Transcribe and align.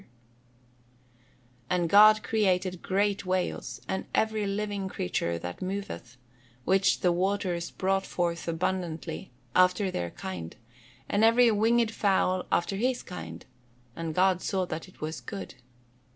[Verse: 0.01 0.07
"And 1.69 1.87
God 1.87 2.23
created 2.23 2.81
great 2.81 3.23
whales, 3.23 3.79
and 3.87 4.07
every 4.15 4.47
living 4.47 4.87
creature 4.89 5.37
that 5.37 5.61
moveth, 5.61 6.17
which 6.65 7.01
the 7.01 7.11
waters 7.11 7.69
brought 7.69 8.07
forth 8.07 8.47
abundantly, 8.47 9.29
after 9.55 9.91
their 9.91 10.09
kind, 10.09 10.55
and 11.07 11.23
every 11.23 11.51
winged 11.51 11.91
fowl 11.91 12.47
after 12.51 12.77
his 12.77 13.03
kind: 13.03 13.45
and 13.95 14.15
God 14.15 14.41
saw 14.41 14.65
that 14.65 14.87
it 14.87 15.01
was 15.01 15.21
good." 15.21 15.53